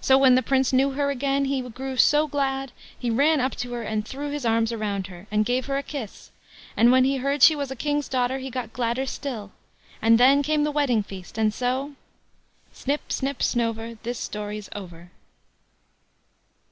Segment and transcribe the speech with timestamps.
[0.00, 3.74] So when the Prince knew her again, he grew so glad, he ran up to
[3.74, 6.32] her and threw his arms round her, and gave her a kiss;
[6.76, 9.52] and when he heard she was a King's daughter, he got gladder still,
[10.02, 11.92] and then came the wedding feast; and so,
[12.72, 15.12] Snip, snip, snover, This story's over.